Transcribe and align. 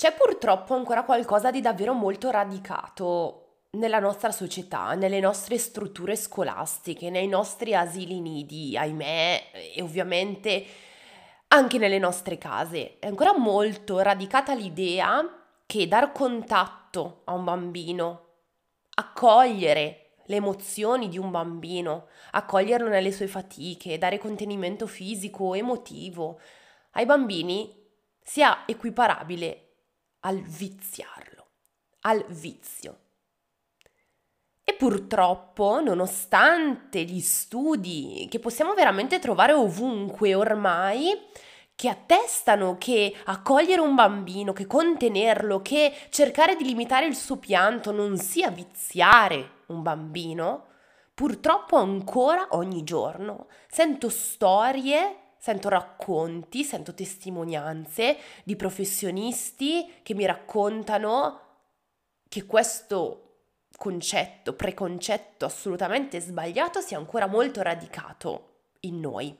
C'è 0.00 0.14
purtroppo 0.14 0.72
ancora 0.72 1.04
qualcosa 1.04 1.50
di 1.50 1.60
davvero 1.60 1.92
molto 1.92 2.30
radicato 2.30 3.66
nella 3.72 3.98
nostra 3.98 4.30
società, 4.30 4.94
nelle 4.94 5.20
nostre 5.20 5.58
strutture 5.58 6.16
scolastiche, 6.16 7.10
nei 7.10 7.28
nostri 7.28 7.74
asili 7.74 8.18
nidi, 8.18 8.78
ahimè, 8.78 9.50
e 9.74 9.82
ovviamente 9.82 10.64
anche 11.48 11.76
nelle 11.76 11.98
nostre 11.98 12.38
case. 12.38 12.98
È 12.98 13.08
ancora 13.08 13.36
molto 13.36 13.98
radicata 13.98 14.54
l'idea 14.54 15.22
che 15.66 15.86
dar 15.86 16.12
contatto 16.12 17.20
a 17.24 17.34
un 17.34 17.44
bambino, 17.44 18.28
accogliere 18.94 20.12
le 20.24 20.36
emozioni 20.36 21.10
di 21.10 21.18
un 21.18 21.30
bambino, 21.30 22.06
accoglierlo 22.30 22.88
nelle 22.88 23.12
sue 23.12 23.26
fatiche, 23.26 23.98
dare 23.98 24.16
contenimento 24.16 24.86
fisico, 24.86 25.52
emotivo 25.52 26.40
ai 26.92 27.04
bambini 27.04 27.86
sia 28.22 28.62
equiparabile 28.64 29.66
al 30.20 30.40
viziarlo, 30.40 31.46
al 32.02 32.24
vizio. 32.28 32.98
E 34.62 34.74
purtroppo, 34.74 35.80
nonostante 35.80 37.02
gli 37.02 37.20
studi 37.20 38.26
che 38.30 38.38
possiamo 38.38 38.74
veramente 38.74 39.18
trovare 39.18 39.52
ovunque 39.52 40.34
ormai, 40.34 41.18
che 41.74 41.88
attestano 41.88 42.76
che 42.76 43.14
accogliere 43.24 43.80
un 43.80 43.94
bambino, 43.94 44.52
che 44.52 44.66
contenerlo, 44.66 45.62
che 45.62 45.92
cercare 46.10 46.54
di 46.54 46.64
limitare 46.64 47.06
il 47.06 47.16
suo 47.16 47.38
pianto 47.38 47.90
non 47.90 48.18
sia 48.18 48.50
viziare 48.50 49.62
un 49.68 49.82
bambino, 49.82 50.66
purtroppo 51.14 51.76
ancora 51.76 52.48
ogni 52.50 52.84
giorno 52.84 53.48
sento 53.66 54.10
storie 54.10 55.29
sento 55.40 55.70
racconti, 55.70 56.62
sento 56.64 56.92
testimonianze 56.92 58.18
di 58.44 58.56
professionisti 58.56 59.90
che 60.02 60.12
mi 60.14 60.26
raccontano 60.26 61.40
che 62.28 62.44
questo 62.44 63.46
concetto, 63.76 64.52
preconcetto 64.52 65.46
assolutamente 65.46 66.20
sbagliato 66.20 66.80
sia 66.80 66.98
ancora 66.98 67.26
molto 67.26 67.62
radicato 67.62 68.72
in 68.80 69.00
noi. 69.00 69.34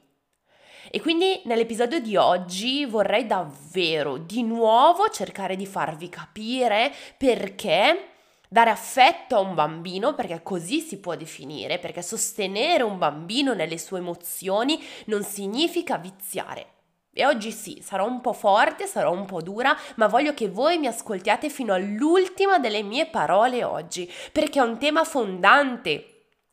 E 0.91 1.01
quindi 1.03 1.43
nell'episodio 1.45 2.01
di 2.01 2.17
oggi 2.17 2.87
vorrei 2.87 3.27
davvero 3.27 4.17
di 4.17 4.43
nuovo 4.43 5.11
cercare 5.11 5.55
di 5.55 5.67
farvi 5.67 6.09
capire 6.09 6.91
perché 7.19 8.09
dare 8.53 8.71
affetto 8.71 9.37
a 9.37 9.41
un 9.41 9.55
bambino, 9.55 10.13
perché 10.15 10.43
così 10.43 10.81
si 10.81 10.99
può 10.99 11.15
definire, 11.15 11.79
perché 11.79 12.03
sostenere 12.03 12.83
un 12.83 12.99
bambino 12.99 13.55
nelle 13.55 13.79
sue 13.79 13.99
emozioni 13.99 14.83
non 15.07 15.23
significa 15.23 15.99
viziare. 15.99 16.67
E 17.13 17.25
oggi 17.27 17.53
sì, 17.53 17.81
sarò 17.81 18.07
un 18.07 18.21
po' 18.21 18.33
forte, 18.33 18.87
sarò 18.87 19.13
un 19.13 19.25
po' 19.25 19.41
dura, 19.41 19.77
ma 19.97 20.09
voglio 20.09 20.35
che 20.35 20.49
voi 20.49 20.79
mi 20.79 20.89
ascoltiate 20.89 21.49
fino 21.49 21.73
all'ultima 21.73 22.59
delle 22.59 22.83
mie 22.83 23.07
parole 23.07 23.63
oggi, 23.63 24.11
perché 24.33 24.59
è 24.59 24.65
un 24.65 24.79
tema 24.79 25.05
fondante 25.05 26.10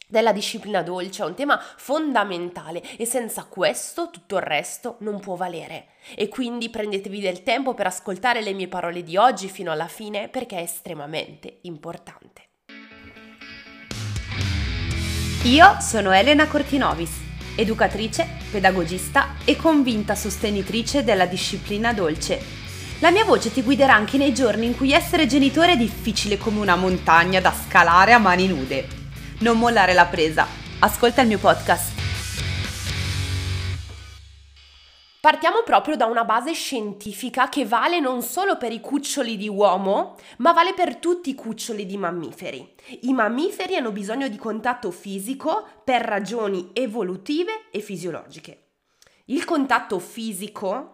della 0.07 0.31
disciplina 0.31 0.81
dolce, 0.81 1.21
è 1.21 1.25
un 1.25 1.35
tema 1.35 1.61
fondamentale 1.75 2.81
e 2.97 3.05
senza 3.05 3.43
questo 3.43 4.09
tutto 4.09 4.37
il 4.37 4.41
resto 4.41 4.95
non 4.99 5.19
può 5.19 5.35
valere. 5.35 5.87
E 6.15 6.29
quindi 6.29 6.69
prendetevi 6.69 7.19
del 7.19 7.43
tempo 7.43 7.73
per 7.73 7.87
ascoltare 7.87 8.41
le 8.41 8.53
mie 8.53 8.69
parole 8.69 9.03
di 9.03 9.17
oggi 9.17 9.49
fino 9.49 9.71
alla 9.71 9.87
fine 9.87 10.29
perché 10.29 10.57
è 10.57 10.61
estremamente 10.61 11.59
importante. 11.63 12.45
Io 15.43 15.77
sono 15.81 16.11
Elena 16.11 16.47
Cortinovis, 16.47 17.11
educatrice, 17.55 18.27
pedagogista 18.49 19.35
e 19.45 19.55
convinta 19.55 20.15
sostenitrice 20.15 21.03
della 21.03 21.25
disciplina 21.25 21.93
dolce. 21.93 22.55
La 22.99 23.11
mia 23.11 23.25
voce 23.25 23.51
ti 23.51 23.61
guiderà 23.61 23.93
anche 23.93 24.17
nei 24.17 24.33
giorni 24.33 24.65
in 24.65 24.75
cui 24.75 24.91
essere 24.91 25.27
genitore 25.27 25.73
è 25.73 25.77
difficile 25.77 26.37
come 26.37 26.59
una 26.59 26.75
montagna 26.75 27.39
da 27.39 27.53
scalare 27.53 28.13
a 28.13 28.17
mani 28.17 28.47
nude 28.47 29.05
non 29.39 29.57
mollare 29.57 29.93
la 29.93 30.05
presa. 30.05 30.47
Ascolta 30.79 31.21
il 31.21 31.27
mio 31.27 31.37
podcast. 31.37 31.95
Partiamo 35.19 35.63
proprio 35.65 35.97
da 35.97 36.05
una 36.05 36.23
base 36.23 36.53
scientifica 36.53 37.49
che 37.49 37.65
vale 37.65 37.99
non 37.99 38.21
solo 38.21 38.55
per 38.55 38.71
i 38.71 38.79
cuccioli 38.79 39.35
di 39.35 39.49
uomo, 39.49 40.15
ma 40.37 40.53
vale 40.53 40.73
per 40.73 40.97
tutti 40.97 41.31
i 41.31 41.35
cuccioli 41.35 41.85
di 41.85 41.97
mammiferi. 41.97 42.75
I 43.01 43.13
mammiferi 43.13 43.75
hanno 43.75 43.91
bisogno 43.91 44.29
di 44.29 44.37
contatto 44.37 44.89
fisico 44.89 45.67
per 45.83 46.01
ragioni 46.01 46.69
evolutive 46.71 47.69
e 47.71 47.81
fisiologiche. 47.81 48.69
Il 49.25 49.43
contatto 49.43 49.99
fisico, 49.99 50.93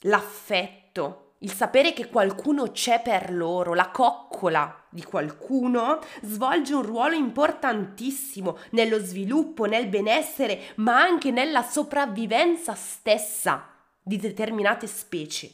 l'affetto, 0.00 1.23
il 1.38 1.52
sapere 1.52 1.92
che 1.92 2.08
qualcuno 2.08 2.70
c'è 2.70 3.02
per 3.02 3.32
loro, 3.32 3.74
la 3.74 3.90
coccola 3.90 4.84
di 4.88 5.02
qualcuno, 5.02 5.98
svolge 6.22 6.74
un 6.74 6.82
ruolo 6.82 7.14
importantissimo 7.14 8.58
nello 8.70 8.98
sviluppo, 8.98 9.66
nel 9.66 9.88
benessere, 9.88 10.72
ma 10.76 11.00
anche 11.00 11.30
nella 11.30 11.62
sopravvivenza 11.62 12.74
stessa 12.74 13.68
di 14.00 14.16
determinate 14.16 14.86
specie. 14.86 15.52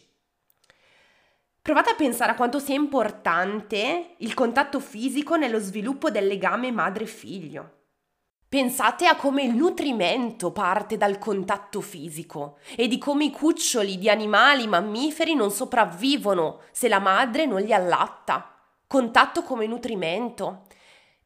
Provate 1.62 1.90
a 1.90 1.94
pensare 1.94 2.32
a 2.32 2.36
quanto 2.36 2.58
sia 2.58 2.74
importante 2.74 4.14
il 4.18 4.34
contatto 4.34 4.80
fisico 4.80 5.36
nello 5.36 5.58
sviluppo 5.58 6.10
del 6.10 6.26
legame 6.26 6.70
madre-figlio. 6.70 7.79
Pensate 8.50 9.06
a 9.06 9.14
come 9.14 9.44
il 9.44 9.54
nutrimento 9.54 10.50
parte 10.50 10.96
dal 10.96 11.18
contatto 11.18 11.80
fisico 11.80 12.58
e 12.74 12.88
di 12.88 12.98
come 12.98 13.26
i 13.26 13.30
cuccioli 13.30 13.96
di 13.96 14.10
animali 14.10 14.66
mammiferi 14.66 15.36
non 15.36 15.52
sopravvivono 15.52 16.62
se 16.72 16.88
la 16.88 16.98
madre 16.98 17.46
non 17.46 17.60
li 17.60 17.72
allatta. 17.72 18.58
Contatto 18.88 19.44
come 19.44 19.68
nutrimento. 19.68 20.62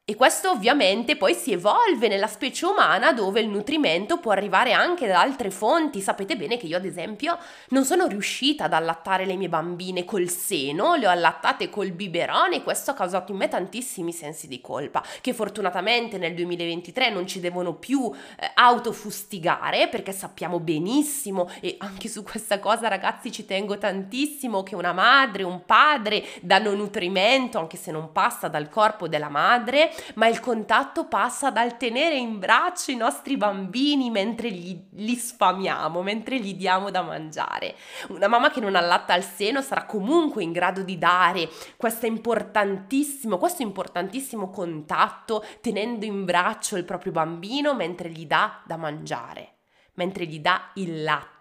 E 0.07 0.17
questo 0.17 0.51
ovviamente 0.51 1.17
poi 1.17 1.33
si 1.33 1.53
evolve 1.53 2.09
nella 2.09 2.27
specie 2.27 2.67
umana 2.67 3.15
dove 3.15 3.41
il 3.41 3.49
nutrimento 3.49 4.19
può 4.19 4.33
arrivare 4.33 4.75
anche 4.75 5.07
da 5.07 5.19
altre 5.19 5.51
fonti. 5.51 6.03
Sapete 6.03 6.37
bene 6.37 6.59
che 6.59 6.67
io 6.67 6.77
ad 6.77 6.85
esempio 6.85 7.39
non 7.71 7.87
sono 7.87 8.07
riuscita 8.07 8.65
ad 8.65 8.75
allattare 8.75 9.25
le 9.25 9.35
mie 9.37 9.49
bambine 9.49 10.05
col 10.05 10.29
seno, 10.29 10.95
le 10.95 11.07
ho 11.07 11.11
allattate 11.11 11.71
col 11.71 11.93
biberone 11.93 12.57
e 12.57 12.63
questo 12.63 12.91
ha 12.91 12.95
causato 12.95 13.33
in 13.33 13.39
me 13.39 13.49
tantissimi 13.49 14.13
sensi 14.13 14.47
di 14.47 14.61
colpa 14.61 15.03
che 15.23 15.33
fortunatamente 15.33 16.19
nel 16.19 16.35
2023 16.35 17.09
non 17.09 17.27
ci 17.27 17.41
devono 17.41 17.73
più 17.73 18.13
eh, 18.13 18.51
autofustigare 18.53 19.89
perché 19.89 20.13
sappiamo 20.13 20.61
benissimo 20.61 21.49
e 21.61 21.77
anche 21.79 22.09
su 22.09 22.23
questa 22.23 22.59
cosa 22.59 22.89
ragazzi 22.89 23.33
ci 23.33 23.47
tengo 23.47 23.79
tantissimo 23.79 24.65
che 24.65 24.75
una 24.75 24.93
madre, 24.93 25.45
un 25.45 25.65
padre 25.65 26.27
danno 26.43 26.75
nutrimento 26.75 27.59
anche 27.59 27.79
se 27.79 27.91
non 27.91 28.13
passa 28.13 28.49
dal 28.49 28.69
corpo 28.69 29.09
della 29.09 29.31
madre 29.31 29.93
ma 30.15 30.27
il 30.27 30.41
contatto 30.41 31.07
passa 31.07 31.51
dal 31.51 31.77
tenere 31.77 32.17
in 32.17 32.39
braccio 32.39 32.91
i 32.91 32.97
nostri 32.97 33.37
bambini 33.37 34.11
mentre 34.11 34.51
gli, 34.51 34.79
li 34.93 35.15
sfamiamo, 35.15 36.03
mentre 36.03 36.39
gli 36.39 36.55
diamo 36.55 36.91
da 36.91 37.03
mangiare. 37.03 37.75
Una 38.09 38.29
mamma 38.29 38.51
che 38.51 38.61
non 38.61 38.75
allatta 38.75 39.15
al 39.15 39.25
seno 39.25 39.61
sarà 39.61 39.85
comunque 39.85 40.43
in 40.43 40.53
grado 40.53 40.83
di 40.83 40.99
dare 40.99 41.49
questo 41.77 42.07
importantissimo, 42.07 43.39
questo 43.39 43.63
importantissimo 43.63 44.51
contatto 44.51 45.45
tenendo 45.61 46.05
in 46.05 46.25
braccio 46.25 46.77
il 46.77 46.85
proprio 46.85 47.13
bambino 47.13 47.75
mentre 47.75 48.11
gli 48.11 48.27
dà 48.27 48.63
da 48.65 48.77
mangiare, 48.77 49.55
mentre 49.95 50.27
gli 50.27 50.41
dà 50.41 50.71
il 50.75 51.03
latte 51.03 51.34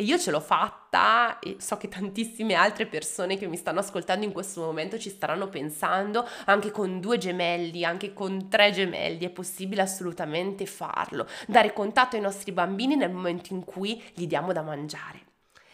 e 0.00 0.04
io 0.04 0.16
ce 0.16 0.30
l'ho 0.30 0.38
fatta 0.38 1.40
e 1.40 1.56
so 1.58 1.76
che 1.76 1.88
tantissime 1.88 2.54
altre 2.54 2.86
persone 2.86 3.36
che 3.36 3.48
mi 3.48 3.56
stanno 3.56 3.80
ascoltando 3.80 4.24
in 4.24 4.30
questo 4.30 4.60
momento 4.60 4.96
ci 4.96 5.10
staranno 5.10 5.48
pensando, 5.48 6.24
anche 6.44 6.70
con 6.70 7.00
due 7.00 7.18
gemelli, 7.18 7.84
anche 7.84 8.12
con 8.12 8.48
tre 8.48 8.70
gemelli, 8.70 9.24
è 9.24 9.30
possibile 9.30 9.82
assolutamente 9.82 10.66
farlo, 10.66 11.26
dare 11.48 11.72
contatto 11.72 12.14
ai 12.14 12.22
nostri 12.22 12.52
bambini 12.52 12.94
nel 12.94 13.10
momento 13.10 13.52
in 13.52 13.64
cui 13.64 14.00
gli 14.14 14.28
diamo 14.28 14.52
da 14.52 14.62
mangiare. 14.62 15.22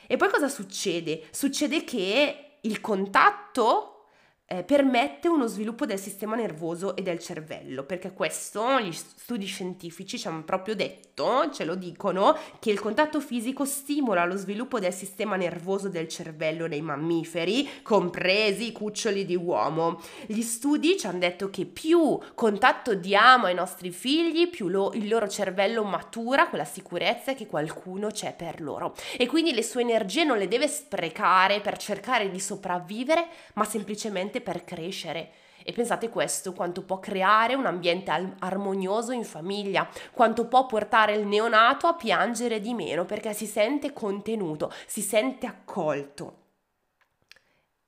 E 0.06 0.16
poi 0.16 0.30
cosa 0.30 0.48
succede? 0.48 1.24
Succede 1.30 1.84
che 1.84 2.56
il 2.62 2.80
contatto 2.80 3.93
eh, 4.46 4.62
permette 4.62 5.28
uno 5.28 5.46
sviluppo 5.46 5.86
del 5.86 5.98
sistema 5.98 6.36
nervoso 6.36 6.96
e 6.96 7.02
del 7.02 7.18
cervello, 7.18 7.84
perché 7.84 8.12
questo 8.12 8.78
gli 8.80 8.92
studi 8.92 9.46
scientifici 9.46 10.18
ci 10.18 10.28
hanno 10.28 10.44
proprio 10.44 10.74
detto, 10.74 11.50
ce 11.50 11.64
lo 11.64 11.74
dicono, 11.74 12.36
che 12.58 12.70
il 12.70 12.78
contatto 12.78 13.20
fisico 13.20 13.64
stimola 13.64 14.24
lo 14.26 14.36
sviluppo 14.36 14.78
del 14.78 14.92
sistema 14.92 15.36
nervoso 15.36 15.88
del 15.88 16.08
cervello 16.08 16.66
nei 16.66 16.82
mammiferi, 16.82 17.82
compresi 17.82 18.68
i 18.68 18.72
cuccioli 18.72 19.24
di 19.24 19.34
uomo. 19.34 20.00
Gli 20.26 20.42
studi 20.42 20.98
ci 20.98 21.06
hanno 21.06 21.18
detto 21.18 21.48
che 21.48 21.64
più 21.64 22.18
contatto 22.34 22.94
diamo 22.94 23.46
ai 23.46 23.54
nostri 23.54 23.90
figli, 23.90 24.48
più 24.48 24.68
lo, 24.68 24.92
il 24.92 25.08
loro 25.08 25.26
cervello 25.26 25.84
matura 25.84 26.48
con 26.48 26.58
la 26.58 26.64
sicurezza 26.64 27.34
che 27.34 27.46
qualcuno 27.46 28.08
c'è 28.08 28.34
per 28.34 28.60
loro. 28.60 28.94
E 29.16 29.26
quindi 29.26 29.54
le 29.54 29.62
sue 29.62 29.80
energie 29.80 30.24
non 30.24 30.36
le 30.36 30.48
deve 30.48 30.68
sprecare 30.68 31.60
per 31.60 31.78
cercare 31.78 32.30
di 32.30 32.40
sopravvivere, 32.40 33.26
ma 33.54 33.64
semplicemente 33.64 34.42
per 34.44 34.62
crescere. 34.62 35.32
E 35.64 35.72
pensate 35.72 36.10
questo, 36.10 36.52
quanto 36.52 36.82
può 36.82 37.00
creare 37.00 37.54
un 37.54 37.64
ambiente 37.64 38.36
armonioso 38.38 39.12
in 39.12 39.24
famiglia, 39.24 39.88
quanto 40.12 40.46
può 40.46 40.66
portare 40.66 41.14
il 41.14 41.26
neonato 41.26 41.86
a 41.86 41.94
piangere 41.94 42.60
di 42.60 42.74
meno 42.74 43.06
perché 43.06 43.32
si 43.32 43.46
sente 43.46 43.94
contenuto, 43.94 44.70
si 44.86 45.00
sente 45.00 45.46
accolto. 45.46 46.42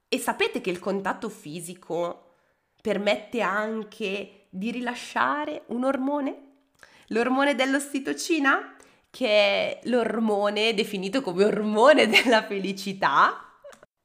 E 0.09 0.19
sapete 0.19 0.63
che 0.63 0.71
il 0.71 0.79
contatto 0.79 1.29
fisico 1.29 2.33
permette 2.81 3.43
anche 3.43 4.47
di 4.49 4.71
rilasciare 4.71 5.65
un 5.67 5.85
ormone? 5.85 6.45
L'ormone 7.09 7.55
dell'ossitocina? 7.55 8.75
Che 9.11 9.27
è 9.29 9.81
l'ormone 9.85 10.73
definito 10.73 11.21
come 11.21 11.45
ormone 11.45 12.07
della 12.09 12.43
felicità, 12.43 13.46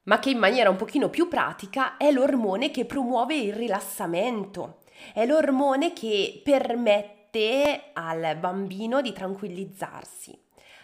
ma 0.03 0.19
che 0.19 0.30
in 0.30 0.38
maniera 0.38 0.69
un 0.69 0.75
pochino 0.75 1.09
più 1.09 1.27
pratica 1.27 1.98
è 1.98 2.12
l'ormone 2.12 2.71
che 2.71 2.86
promuove 2.86 3.36
il 3.36 3.53
rilassamento, 3.53 4.80
è 5.13 5.25
l'ormone 5.25 5.94
che 5.94 6.42
permette 6.44 7.92
al 7.94 8.38
bambino 8.39 9.01
di 9.01 9.13
tranquillizzarsi. 9.13 10.38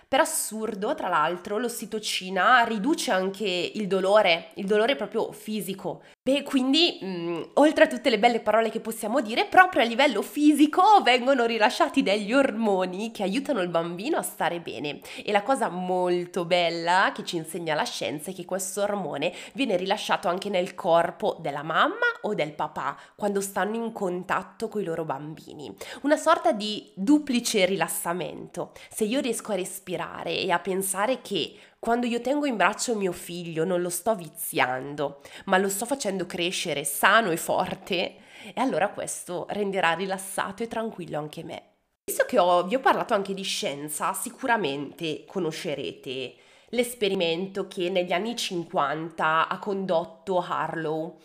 Per 0.08 0.22
assurdo, 0.22 0.96
tra 0.96 1.10
l'altro, 1.10 1.58
l'ossitocina 1.58 2.64
riduce 2.64 3.12
anche 3.12 3.72
il 3.74 3.88
dolore, 3.88 4.52
il 4.54 4.66
dolore 4.66 4.96
proprio 4.96 5.34
fisico. 5.34 6.02
Beh, 6.28 6.44
quindi, 6.44 6.98
mh, 7.00 7.08
mm, 7.08 7.42
oltre 7.54 7.86
a 7.86 7.88
tutte 7.88 8.10
le 8.10 8.20
belle 8.20 8.42
parole 8.42 8.70
che 8.70 8.82
possiamo 8.82 9.22
dire, 9.22 9.46
proprio 9.46 9.82
a 9.82 9.86
livello 9.86 10.22
fisico 10.22 10.82
vengono 11.02 11.46
rilasciati 11.46 12.04
degli 12.04 12.34
ormoni 12.34 13.12
che 13.12 13.24
aiutano 13.24 13.62
il 13.62 13.70
bambino 13.70 14.18
a 14.18 14.22
stare 14.22 14.60
bene. 14.60 15.00
E 15.24 15.32
la 15.32 15.42
cosa 15.42 15.70
molto 15.70 16.44
bella 16.44 17.14
che 17.16 17.24
ci 17.24 17.38
insegna 17.38 17.76
la 17.76 17.86
scienza 17.86 18.32
è 18.32 18.34
che 18.34 18.44
questo 18.44 18.82
ormone 18.82 19.34
viene 19.54 19.78
rilasciato 19.78 20.28
anche 20.28 20.50
nel 20.50 20.76
corpo 20.76 21.38
della 21.40 21.64
mamma 21.64 21.96
o 22.24 22.34
del 22.34 22.52
papà 22.52 22.98
quando 23.16 23.40
stanno 23.40 23.76
in 23.76 23.94
contatto 23.94 24.68
con 24.68 24.82
i 24.82 24.84
loro 24.84 25.06
bambini. 25.06 25.74
Una 26.02 26.18
sorta 26.18 26.52
di 26.52 26.92
duplice 26.94 27.66
rilassamento. 27.66 28.74
Se 28.90 29.06
io 29.06 29.22
riesco 29.22 29.54
a 29.54 29.56
respirare, 29.56 29.76
respirare 29.78 30.38
e 30.38 30.52
a 30.52 30.60
pensare 30.60 31.22
che 31.22 31.54
quando 31.80 32.06
io 32.06 32.22
tengo 32.22 32.46
in 32.46 32.58
braccio 32.58 32.96
mio 32.96 33.12
figlio 33.12 33.64
non 33.64 33.82
lo 33.82 33.90
sto 33.90 34.16
viziando, 34.16 35.22
ma 35.46 35.58
lo 35.58 35.70
sto 35.70 35.86
facendo 35.86 36.26
crescere 36.26 36.84
sano 36.84 37.32
e 37.32 37.38
forte, 37.38 38.16
e 38.54 38.60
allora 38.60 38.90
questo 38.90 39.46
renderà 39.50 39.94
rilassato 39.94 40.64
e 40.64 40.68
tranquillo 40.68 41.18
anche 41.18 41.44
me. 41.44 41.64
Visto 42.06 42.26
che 42.26 42.40
ho, 42.40 42.64
vi 42.64 42.76
ho 42.76 42.80
parlato 42.80 43.14
anche 43.14 43.34
di 43.34 43.44
scienza, 43.44 44.14
sicuramente 44.14 45.26
conoscerete 45.26 46.36
l'esperimento 46.70 47.68
che 47.68 47.90
negli 47.90 48.12
anni 48.12 48.36
50 48.36 49.48
ha 49.48 49.60
condotto 49.60 50.40
Harlow 50.40 51.20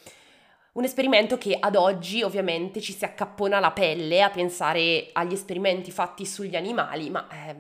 un 0.75 0.85
esperimento 0.85 1.37
che 1.37 1.55
ad 1.59 1.77
oggi 1.77 2.23
ovviamente 2.23 2.81
ci 2.81 2.95
si 2.95 3.05
accappona 3.05 3.61
la 3.61 3.73
pelle 3.73 4.23
a 4.23 4.31
pensare 4.31 5.11
agli 5.13 5.35
esperimenti 5.35 5.91
fatti 5.91 6.25
sugli 6.25 6.57
animali, 6.57 7.11
ma 7.11 7.29
eh, 7.29 7.57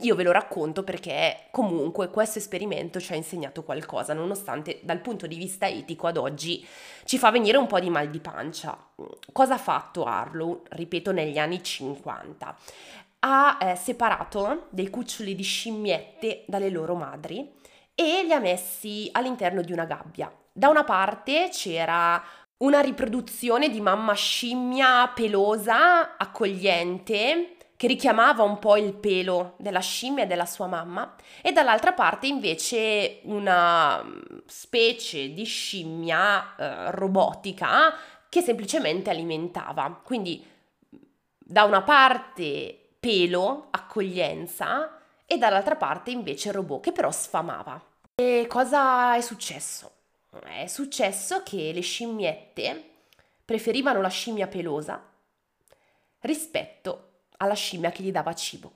io 0.00 0.16
ve 0.16 0.24
lo 0.24 0.32
racconto 0.32 0.82
perché 0.82 1.46
comunque 1.52 2.10
questo 2.10 2.40
esperimento 2.40 2.98
ci 2.98 3.12
ha 3.12 3.16
insegnato 3.16 3.62
qualcosa, 3.62 4.14
nonostante 4.14 4.80
dal 4.82 5.00
punto 5.00 5.28
di 5.28 5.36
vista 5.36 5.68
etico 5.68 6.08
ad 6.08 6.16
oggi 6.16 6.66
ci 7.04 7.18
fa 7.18 7.30
venire 7.30 7.56
un 7.56 7.68
po' 7.68 7.78
di 7.78 7.88
mal 7.88 8.10
di 8.10 8.18
pancia. 8.18 8.76
Cosa 9.30 9.54
ha 9.54 9.58
fatto 9.58 10.02
Harlow, 10.02 10.62
ripeto, 10.68 11.12
negli 11.12 11.38
anni 11.38 11.62
50? 11.62 12.56
Ha 13.20 13.58
eh, 13.60 13.76
separato 13.76 14.66
dei 14.70 14.90
cuccioli 14.90 15.36
di 15.36 15.42
scimmiette 15.44 16.42
dalle 16.48 16.70
loro 16.70 16.96
madri 16.96 17.48
e 17.94 18.24
li 18.24 18.32
ha 18.32 18.40
messi 18.40 19.08
all'interno 19.12 19.62
di 19.62 19.72
una 19.72 19.84
gabbia. 19.84 20.32
Da 20.52 20.68
una 20.68 20.84
parte 20.84 21.50
c'era 21.52 22.22
una 22.58 22.80
riproduzione 22.80 23.68
di 23.68 23.80
mamma 23.80 24.14
scimmia 24.14 25.08
pelosa, 25.08 26.16
accogliente, 26.16 27.56
che 27.76 27.86
richiamava 27.86 28.42
un 28.42 28.58
po' 28.58 28.76
il 28.76 28.94
pelo 28.94 29.54
della 29.58 29.80
scimmia 29.80 30.24
e 30.24 30.26
della 30.26 30.46
sua 30.46 30.66
mamma, 30.66 31.14
e 31.42 31.52
dall'altra 31.52 31.92
parte 31.92 32.26
invece 32.26 33.20
una 33.24 34.02
mm, 34.02 34.20
specie 34.46 35.32
di 35.32 35.44
scimmia 35.44 36.56
eh, 36.56 36.90
robotica 36.92 37.94
che 38.28 38.40
semplicemente 38.40 39.10
alimentava. 39.10 40.00
Quindi 40.02 40.44
da 41.38 41.64
una 41.64 41.82
parte 41.82 42.94
pelo, 42.98 43.68
accoglienza, 43.70 44.98
e 45.26 45.36
dall'altra 45.36 45.76
parte 45.76 46.10
invece 46.10 46.52
robot 46.52 46.82
che 46.82 46.92
però 46.92 47.10
sfamava. 47.10 47.80
E 48.14 48.46
cosa 48.48 49.14
è 49.16 49.20
successo? 49.20 49.95
È 50.42 50.66
successo 50.66 51.42
che 51.42 51.72
le 51.72 51.80
scimmiette 51.80 52.90
preferivano 53.44 54.00
la 54.00 54.08
scimmia 54.08 54.46
pelosa 54.46 55.02
rispetto 56.20 57.20
alla 57.38 57.54
scimmia 57.54 57.90
che 57.90 58.02
gli 58.02 58.10
dava 58.10 58.34
cibo. 58.34 58.72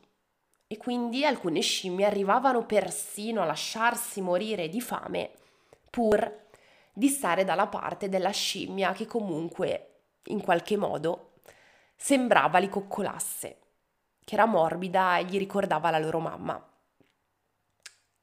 E 0.66 0.76
quindi 0.76 1.24
alcune 1.24 1.60
scimmie 1.60 2.06
arrivavano 2.06 2.64
persino 2.64 3.42
a 3.42 3.44
lasciarsi 3.44 4.20
morire 4.20 4.68
di 4.68 4.80
fame 4.80 5.30
pur 5.90 6.46
di 6.92 7.08
stare 7.08 7.44
dalla 7.44 7.66
parte 7.66 8.08
della 8.08 8.30
scimmia 8.30 8.92
che 8.92 9.06
comunque 9.06 10.02
in 10.24 10.40
qualche 10.40 10.76
modo 10.76 11.32
sembrava 11.96 12.58
li 12.58 12.68
coccolasse, 12.68 13.58
che 14.24 14.34
era 14.34 14.46
morbida 14.46 15.18
e 15.18 15.24
gli 15.24 15.38
ricordava 15.38 15.90
la 15.90 15.98
loro 15.98 16.20
mamma. 16.20 16.64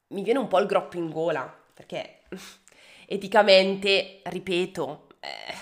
Mi 0.08 0.22
viene 0.22 0.38
un 0.38 0.48
po' 0.48 0.58
il 0.58 0.66
groppo 0.66 0.96
in 0.96 1.10
gola, 1.10 1.54
perché 1.74 2.22
eticamente, 3.10 4.20
ripeto, 4.24 5.06
eh, 5.20 5.54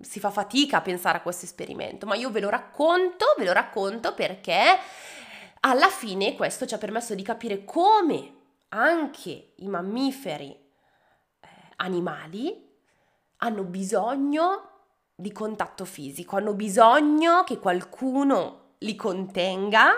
si 0.00 0.18
fa 0.18 0.30
fatica 0.30 0.78
a 0.78 0.82
pensare 0.82 1.18
a 1.18 1.22
questo 1.22 1.44
esperimento, 1.44 2.06
ma 2.06 2.16
io 2.16 2.30
ve 2.30 2.40
lo 2.40 2.48
racconto, 2.48 3.24
ve 3.38 3.44
lo 3.44 3.52
racconto 3.52 4.14
perché 4.14 4.78
alla 5.60 5.88
fine 5.88 6.34
questo 6.34 6.66
ci 6.66 6.74
ha 6.74 6.78
permesso 6.78 7.14
di 7.14 7.22
capire 7.22 7.64
come 7.64 8.40
anche 8.70 9.52
i 9.56 9.68
mammiferi 9.68 10.50
eh, 10.50 11.48
animali 11.76 12.68
hanno 13.36 13.62
bisogno 13.62 14.70
di 15.14 15.30
contatto 15.30 15.84
fisico, 15.84 16.34
hanno 16.34 16.54
bisogno 16.54 17.44
che 17.44 17.58
qualcuno 17.58 18.74
li 18.78 18.96
contenga 18.96 19.92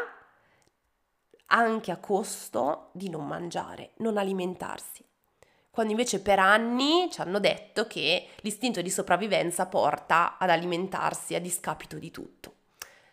anche 1.47 1.91
a 1.91 1.97
costo 1.97 2.91
di 2.93 3.09
non 3.09 3.27
mangiare, 3.27 3.93
non 3.99 4.19
alimentarsi 4.19 5.03
quando 5.75 5.91
invece 5.91 6.21
per 6.21 6.39
anni 6.39 7.09
ci 7.11 7.21
hanno 7.21 7.41
detto 7.41 7.89
che 7.89 8.29
l'istinto 8.43 8.81
di 8.81 8.91
sopravvivenza 8.91 9.67
porta 9.67 10.39
ad 10.39 10.49
alimentarsi 10.49 11.35
a 11.35 11.41
discapito 11.41 11.99
di 11.99 12.13
tutto. 12.13 12.55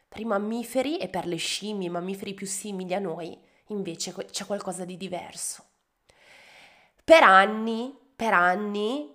Per 0.08 0.19
i 0.22 0.25
mammiferi 0.25 1.00
e 1.00 1.08
per 1.08 1.25
le 1.25 1.38
scimmie, 1.38 1.88
i 1.88 1.92
mammiferi 1.92 2.36
più 2.36 2.46
simili 2.46 2.94
a 2.94 3.00
noi, 3.00 3.36
invece 3.69 4.13
c'è 4.13 4.46
qualcosa 4.46 4.86
di 4.86 4.96
diverso. 4.96 5.63
Per 7.04 7.24
anni, 7.24 7.98
per 8.16 8.34
anni, 8.34 9.10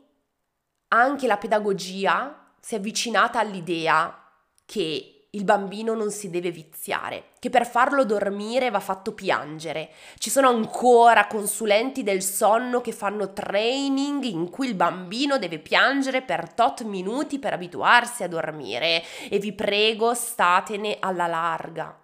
anche 0.88 1.26
la 1.28 1.36
pedagogia 1.36 2.52
si 2.58 2.74
è 2.74 2.78
avvicinata 2.78 3.38
all'idea 3.38 4.28
che 4.64 5.15
il 5.30 5.44
bambino 5.44 5.94
non 5.94 6.10
si 6.10 6.30
deve 6.30 6.50
viziare, 6.50 7.32
che 7.38 7.50
per 7.50 7.66
farlo 7.66 8.04
dormire 8.04 8.70
va 8.70 8.80
fatto 8.80 9.12
piangere. 9.12 9.90
Ci 10.18 10.30
sono 10.30 10.48
ancora 10.48 11.26
consulenti 11.26 12.02
del 12.02 12.22
sonno 12.22 12.80
che 12.80 12.92
fanno 12.92 13.32
training 13.32 14.24
in 14.24 14.48
cui 14.48 14.68
il 14.68 14.74
bambino 14.74 15.38
deve 15.38 15.58
piangere 15.58 16.22
per 16.22 16.52
tot 16.52 16.84
minuti 16.84 17.38
per 17.38 17.52
abituarsi 17.52 18.22
a 18.22 18.28
dormire 18.28 19.02
e 19.28 19.38
vi 19.38 19.52
prego 19.52 20.14
statene 20.14 20.96
alla 21.00 21.26
larga. 21.26 21.98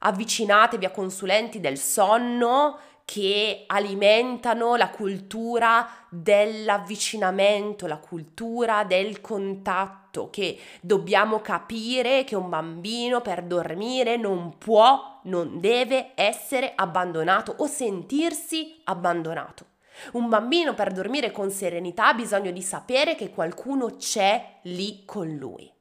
Avvicinatevi 0.00 0.84
a 0.84 0.90
consulenti 0.90 1.58
del 1.58 1.78
sonno 1.78 2.78
che 3.10 3.64
alimentano 3.68 4.76
la 4.76 4.90
cultura 4.90 5.88
dell'avvicinamento, 6.10 7.86
la 7.86 7.96
cultura 7.96 8.84
del 8.84 9.22
contatto, 9.22 10.28
che 10.28 10.58
dobbiamo 10.82 11.40
capire 11.40 12.24
che 12.24 12.36
un 12.36 12.50
bambino 12.50 13.22
per 13.22 13.44
dormire 13.44 14.18
non 14.18 14.58
può, 14.58 15.20
non 15.22 15.58
deve 15.58 16.10
essere 16.16 16.74
abbandonato 16.74 17.54
o 17.56 17.66
sentirsi 17.66 18.78
abbandonato. 18.84 19.64
Un 20.12 20.28
bambino 20.28 20.74
per 20.74 20.92
dormire 20.92 21.30
con 21.30 21.50
serenità 21.50 22.08
ha 22.08 22.14
bisogno 22.14 22.50
di 22.50 22.60
sapere 22.60 23.14
che 23.14 23.30
qualcuno 23.30 23.96
c'è 23.96 24.58
lì 24.64 25.06
con 25.06 25.34
lui. 25.34 25.72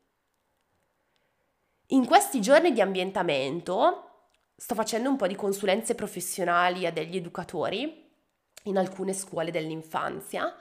In 1.87 2.05
questi 2.05 2.39
giorni 2.39 2.71
di 2.71 2.79
ambientamento 2.79 4.06
sto 4.59 4.73
facendo 4.73 5.07
un 5.07 5.17
po' 5.17 5.27
di 5.27 5.35
consulenze 5.35 5.93
professionali 5.93 6.87
a 6.87 6.91
degli 6.91 7.15
educatori 7.15 8.05
in 8.63 8.77
alcune 8.77 9.13
scuole 9.13 9.51
dell'infanzia 9.51 10.51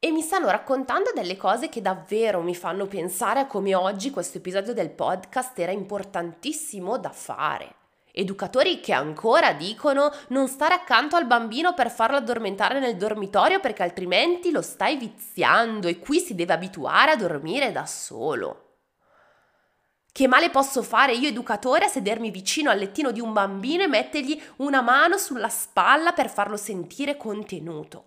e 0.00 0.10
mi 0.10 0.22
stanno 0.22 0.50
raccontando 0.50 1.12
delle 1.14 1.36
cose 1.36 1.68
che 1.68 1.80
davvero 1.80 2.40
mi 2.40 2.54
fanno 2.54 2.86
pensare 2.86 3.38
a 3.38 3.46
come 3.46 3.76
oggi 3.76 4.10
questo 4.10 4.38
episodio 4.38 4.74
del 4.74 4.90
podcast 4.90 5.56
era 5.58 5.70
importantissimo 5.70 6.98
da 6.98 7.10
fare. 7.10 7.74
Educatori 8.12 8.80
che 8.80 8.92
ancora 8.92 9.52
dicono 9.52 10.10
non 10.28 10.48
stare 10.48 10.74
accanto 10.74 11.14
al 11.14 11.26
bambino 11.26 11.74
per 11.74 11.90
farlo 11.92 12.16
addormentare 12.16 12.80
nel 12.80 12.96
dormitorio 12.96 13.60
perché 13.60 13.84
altrimenti 13.84 14.50
lo 14.50 14.62
stai 14.62 14.96
viziando 14.96 15.86
e 15.86 16.00
qui 16.00 16.18
si 16.18 16.34
deve 16.34 16.54
abituare 16.54 17.12
a 17.12 17.16
dormire 17.16 17.70
da 17.70 17.86
solo. 17.86 18.69
Che 20.12 20.26
male 20.26 20.50
posso 20.50 20.82
fare 20.82 21.12
io 21.12 21.28
educatore 21.28 21.84
a 21.84 21.88
sedermi 21.88 22.30
vicino 22.30 22.68
al 22.68 22.78
lettino 22.78 23.12
di 23.12 23.20
un 23.20 23.32
bambino 23.32 23.84
e 23.84 23.88
mettergli 23.88 24.40
una 24.56 24.80
mano 24.80 25.16
sulla 25.18 25.48
spalla 25.48 26.12
per 26.12 26.28
farlo 26.28 26.56
sentire 26.56 27.16
contenuto? 27.16 28.06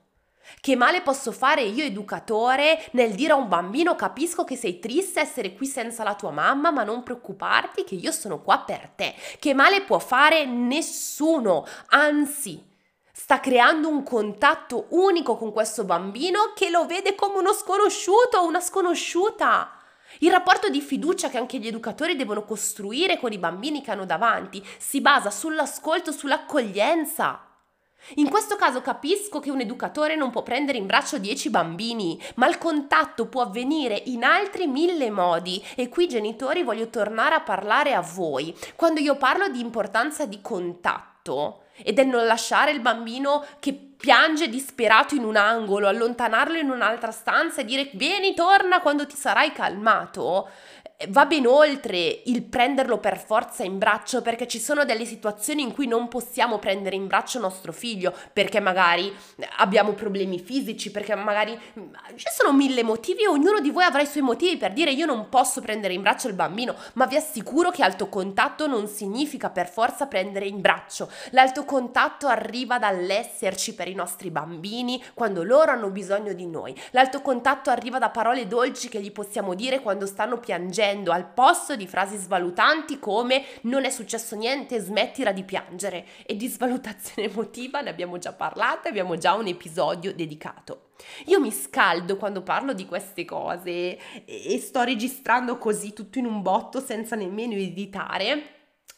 Che 0.60 0.76
male 0.76 1.02
posso 1.02 1.32
fare 1.32 1.62
io 1.62 1.86
educatore 1.86 2.90
nel 2.92 3.14
dire 3.14 3.32
a 3.32 3.38
un 3.38 3.48
bambino 3.48 3.96
capisco 3.96 4.44
che 4.44 4.58
sei 4.58 4.80
triste 4.80 5.22
essere 5.22 5.54
qui 5.54 5.66
senza 5.66 6.04
la 6.04 6.16
tua 6.16 6.32
mamma, 6.32 6.72
ma 6.72 6.84
non 6.84 7.04
preoccuparti 7.04 7.86
che 7.86 7.96
io 7.96 8.12
sono 8.12 8.42
qua 8.42 8.60
per 8.60 8.92
te. 8.96 9.16
Che 9.40 9.54
male 9.54 9.82
può 9.82 10.00
fare 10.00 10.46
nessuno, 10.46 11.66
anzi 11.88 12.62
sta 13.14 13.40
creando 13.40 13.88
un 13.88 14.04
contatto 14.04 14.88
unico 14.90 15.38
con 15.38 15.54
questo 15.54 15.86
bambino 15.86 16.52
che 16.54 16.70
lo 16.70 16.86
vede 16.86 17.16
come 17.16 17.38
uno 17.38 17.54
sconosciuto 17.54 18.40
o 18.40 18.46
una 18.46 18.60
sconosciuta. 18.60 19.78
Il 20.20 20.32
rapporto 20.32 20.70
di 20.70 20.82
fiducia 20.82 21.30
che 21.30 21.38
anche 21.38 21.58
gli 21.58 21.68
educatori 21.68 22.16
devono 22.16 22.44
costruire 22.44 23.20
con 23.20 23.32
i 23.32 23.38
bambini 23.38 23.82
che 23.82 23.92
hanno 23.92 24.06
davanti 24.06 24.64
si 24.78 25.02
basa 25.02 25.30
sull'ascolto, 25.30 26.12
sull'accoglienza. 26.12 27.48
In 28.16 28.30
questo 28.30 28.58
caso 28.58 28.82
capisco 28.82 29.40
che 29.40 29.50
un 29.50 29.62
educatore 29.62 30.16
non 30.16 30.30
può 30.30 30.44
prendere 30.44 30.78
in 30.78 30.86
braccio 30.86 31.18
10 31.18 31.50
bambini, 31.50 32.22
ma 32.36 32.48
il 32.48 32.58
contatto 32.58 33.28
può 33.28 33.42
avvenire 33.42 34.02
in 34.08 34.24
altri 34.24 34.68
mille 34.68 35.10
modi 35.10 35.64
e 35.76 35.88
qui 35.88 36.08
genitori 36.08 36.64
voglio 36.64 36.90
tornare 36.90 37.36
a 37.36 37.42
parlare 37.42 37.94
a 37.94 38.02
voi. 38.02 38.54
Quando 38.76 39.00
io 39.00 39.16
parlo 39.16 39.48
di 39.48 39.62
importanza 39.62 40.26
di 40.26 40.42
contatto 40.42 41.63
e 41.84 41.94
del 41.94 42.08
non 42.08 42.26
lasciare 42.26 42.72
il 42.72 42.82
bambino 42.82 43.46
che 43.60 43.74
piange 44.04 44.50
disperato 44.50 45.16
in 45.16 45.24
un 45.24 45.38
angolo, 45.38 45.88
allontanarlo 45.88 46.58
in 46.58 46.70
un'altra 46.70 47.12
stanza 47.12 47.62
e 47.62 47.66
dire 47.66 47.90
vieni, 47.94 48.34
torna 48.34 48.82
quando 48.82 49.08
ti 49.08 49.16
sarai 49.16 49.54
calmato, 49.54 50.50
va 51.10 51.26
ben 51.26 51.46
oltre 51.46 52.22
il 52.26 52.44
prenderlo 52.44 52.98
per 52.98 53.18
forza 53.18 53.64
in 53.64 53.78
braccio 53.78 54.22
perché 54.22 54.48
ci 54.48 54.60
sono 54.60 54.86
delle 54.86 55.06
situazioni 55.06 55.62
in 55.62 55.74
cui 55.74 55.88
non 55.88 56.08
possiamo 56.08 56.60
prendere 56.60 56.96
in 56.96 57.08
braccio 57.08 57.40
nostro 57.40 57.74
figlio 57.74 58.14
perché 58.32 58.60
magari 58.60 59.14
abbiamo 59.58 59.94
problemi 59.94 60.40
fisici, 60.40 60.92
perché 60.92 61.16
magari 61.16 61.60
ci 62.16 62.28
sono 62.32 62.54
mille 62.54 62.84
motivi 62.84 63.24
e 63.24 63.28
ognuno 63.28 63.60
di 63.60 63.72
voi 63.72 63.84
avrà 63.84 64.02
i 64.02 64.08
suoi 64.08 64.24
motivi 64.24 64.58
per 64.58 64.72
dire 64.72 64.92
io 64.92 65.06
non 65.06 65.30
posso 65.30 65.62
prendere 65.62 65.94
in 65.94 66.02
braccio 66.02 66.28
il 66.28 66.36
bambino, 66.36 66.76
ma 66.94 67.06
vi 67.06 67.16
assicuro 67.16 67.72
che 67.72 67.84
alto 67.84 68.08
contatto 68.08 68.68
non 68.68 68.88
significa 68.88 69.50
per 69.50 69.70
forza 69.70 70.08
prendere 70.08 70.46
in 70.46 70.62
braccio. 70.62 71.10
L'alto 71.32 71.66
contatto 71.66 72.28
arriva 72.28 72.80
dall'esserci 72.80 73.76
per 73.76 73.88
i 73.88 73.94
nostri 73.94 74.30
bambini 74.30 75.04
quando 75.14 75.44
loro 75.44 75.72
hanno 75.72 75.90
bisogno 75.90 76.34
di 76.34 76.46
noi. 76.46 76.80
L'alto 76.92 77.22
contatto 77.22 77.70
arriva 77.70 78.00
da 78.00 78.10
parole 78.10 78.48
dolci 78.48 78.90
che 78.90 79.02
gli 79.02 79.12
possiamo 79.12 79.54
dire 79.54 79.82
quando 79.82 80.06
stanno 80.06 80.40
piangendo 80.40 80.83
dicendo 80.84 81.14
al 81.14 81.32
posto 81.32 81.78
di 81.78 81.88
frasi 81.88 82.18
svalutanti 82.18 83.00
come 83.00 83.46
non 83.62 83.86
è 83.86 83.90
successo 83.90 84.36
niente, 84.36 84.80
smettila 84.80 85.32
di 85.32 85.44
piangere. 85.44 86.06
E 86.26 86.36
di 86.36 86.48
svalutazione 86.48 87.30
emotiva 87.30 87.80
ne 87.80 87.90
abbiamo 87.90 88.18
già 88.18 88.34
parlato, 88.34 88.90
abbiamo 88.90 89.16
già 89.16 89.34
un 89.34 89.48
episodio 89.48 90.14
dedicato. 90.14 90.90
Io 91.26 91.40
mi 91.40 91.52
scaldo 91.52 92.18
quando 92.18 92.42
parlo 92.42 92.74
di 92.74 92.86
queste 92.86 93.24
cose 93.24 93.98
e 94.26 94.60
sto 94.60 94.84
registrando 94.84 95.58
così 95.58 95.94
tutto 95.94 96.20
in 96.20 96.26
un 96.26 96.42
botto 96.42 96.82
senza 96.82 97.16
nemmeno 97.16 97.54
editare 97.54 98.52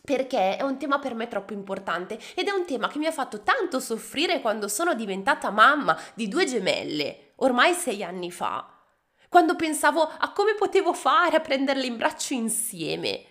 perché 0.05 0.57
è 0.57 0.61
un 0.61 0.77
tema 0.77 0.99
per 0.99 1.15
me 1.15 1.27
troppo 1.27 1.53
importante 1.53 2.19
ed 2.35 2.47
è 2.47 2.51
un 2.51 2.65
tema 2.65 2.87
che 2.87 2.99
mi 2.99 3.07
ha 3.07 3.11
fatto 3.11 3.41
tanto 3.41 3.79
soffrire 3.79 4.39
quando 4.39 4.67
sono 4.67 4.93
diventata 4.93 5.49
mamma 5.49 5.97
di 6.13 6.27
due 6.27 6.45
gemelle, 6.45 7.31
ormai 7.37 7.73
sei 7.73 8.03
anni 8.03 8.29
fa 8.29 8.74
quando 9.35 9.57
pensavo 9.57 10.09
a 10.17 10.31
come 10.31 10.55
potevo 10.55 10.93
fare 10.93 11.35
a 11.35 11.41
prenderle 11.41 11.85
in 11.85 11.97
braccio 11.97 12.33
insieme. 12.33 13.21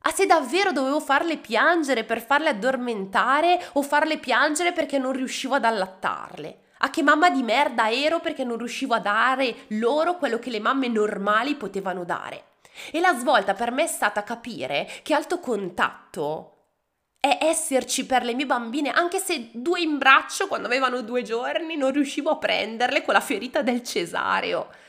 A 0.00 0.10
se 0.10 0.26
davvero 0.26 0.72
dovevo 0.72 1.00
farle 1.00 1.38
piangere 1.38 2.04
per 2.04 2.20
farle 2.20 2.50
addormentare 2.50 3.58
o 3.72 3.80
farle 3.80 4.18
piangere 4.18 4.74
perché 4.74 4.98
non 4.98 5.12
riuscivo 5.12 5.54
ad 5.54 5.64
allattarle. 5.64 6.58
A 6.80 6.90
che 6.90 7.02
mamma 7.02 7.30
di 7.30 7.42
merda 7.42 7.90
ero 7.90 8.20
perché 8.20 8.44
non 8.44 8.58
riuscivo 8.58 8.92
a 8.92 8.98
dare 9.00 9.64
loro 9.68 10.18
quello 10.18 10.38
che 10.38 10.50
le 10.50 10.60
mamme 10.60 10.88
normali 10.88 11.54
potevano 11.54 12.04
dare. 12.04 12.44
E 12.90 13.00
la 13.00 13.14
svolta 13.14 13.54
per 13.54 13.70
me 13.70 13.84
è 13.84 13.86
stata 13.86 14.22
capire 14.22 14.86
che 15.02 15.14
alto 15.14 15.40
contatto 15.40 16.50
è 17.18 17.38
esserci 17.40 18.04
per 18.04 18.22
le 18.22 18.34
mie 18.34 18.44
bambine, 18.44 18.90
anche 18.90 19.18
se 19.18 19.48
due 19.54 19.80
in 19.80 19.96
braccio 19.96 20.46
quando 20.46 20.66
avevano 20.66 21.00
due 21.00 21.22
giorni 21.22 21.74
non 21.74 21.90
riuscivo 21.90 22.28
a 22.28 22.36
prenderle 22.36 23.00
con 23.00 23.14
la 23.14 23.20
ferita 23.20 23.62
del 23.62 23.82
cesareo 23.82 24.82